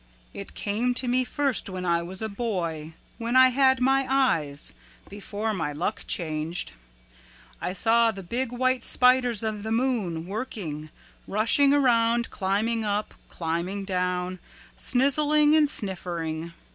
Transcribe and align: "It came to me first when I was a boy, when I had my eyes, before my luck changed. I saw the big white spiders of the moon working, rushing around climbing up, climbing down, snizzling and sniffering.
"It 0.33 0.55
came 0.55 0.95
to 0.95 1.07
me 1.07 1.23
first 1.23 1.69
when 1.69 1.85
I 1.85 2.01
was 2.01 2.23
a 2.23 2.27
boy, 2.27 2.93
when 3.19 3.35
I 3.35 3.49
had 3.49 3.79
my 3.79 4.07
eyes, 4.09 4.73
before 5.07 5.53
my 5.53 5.73
luck 5.73 6.05
changed. 6.07 6.71
I 7.61 7.73
saw 7.73 8.09
the 8.09 8.23
big 8.23 8.51
white 8.51 8.83
spiders 8.83 9.43
of 9.43 9.61
the 9.61 9.71
moon 9.71 10.25
working, 10.25 10.89
rushing 11.27 11.71
around 11.71 12.31
climbing 12.31 12.83
up, 12.83 13.13
climbing 13.29 13.85
down, 13.85 14.39
snizzling 14.75 15.55
and 15.55 15.69
sniffering. 15.69 16.53